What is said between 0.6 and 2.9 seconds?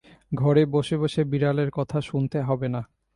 বসে-বসে বিড়ালের কথা শুনলে হবে না।